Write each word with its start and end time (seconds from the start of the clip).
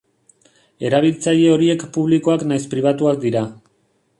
Erabiltzaile 0.87 1.51
horiek 1.57 1.85
publikoak 1.99 2.47
nahiz 2.53 2.65
pribatuak 2.73 3.21
dira. 3.29 3.45